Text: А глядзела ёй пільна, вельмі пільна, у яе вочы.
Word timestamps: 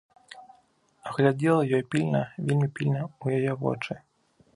А 1.09 1.11
глядзела 1.17 1.67
ёй 1.79 1.83
пільна, 1.95 2.21
вельмі 2.47 2.69
пільна, 2.79 3.01
у 3.27 3.37
яе 3.37 3.53
вочы. 3.61 3.93